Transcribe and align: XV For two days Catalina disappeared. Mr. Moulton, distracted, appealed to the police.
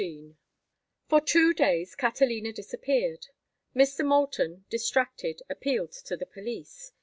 XV 0.01 0.35
For 1.09 1.21
two 1.21 1.53
days 1.53 1.93
Catalina 1.95 2.51
disappeared. 2.51 3.27
Mr. 3.75 4.03
Moulton, 4.03 4.65
distracted, 4.67 5.43
appealed 5.47 5.91
to 6.05 6.17
the 6.17 6.25
police. 6.25 6.91